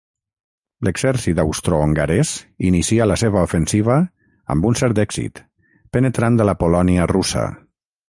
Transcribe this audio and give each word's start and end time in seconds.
L'exèrcit 0.87 1.41
austrohongarès 1.43 2.31
inicià 2.71 3.07
la 3.11 3.19
seva 3.25 3.45
ofensiva 3.49 4.01
amb 4.55 4.69
un 4.73 4.81
cert 4.83 5.05
èxit, 5.07 5.45
penetrant 5.99 6.45
a 6.47 6.53
la 6.53 6.61
Polònia 6.65 7.11
russa. 7.17 7.51